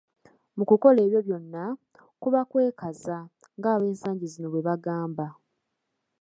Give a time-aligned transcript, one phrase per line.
[0.57, 1.63] Mu kukola ebyo byonna,
[2.21, 3.17] kuba kwekaza,
[3.57, 5.25] nga ab'ensangi zino bwebagamba.